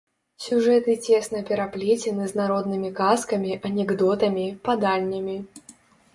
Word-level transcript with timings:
Сюжэты 0.43 0.95
цесна 1.11 1.41
пераплецены 1.49 2.23
з 2.31 2.39
народнымі 2.41 2.89
казкамі, 3.01 3.61
анекдотамі, 3.71 4.49
паданнямі. 4.71 5.37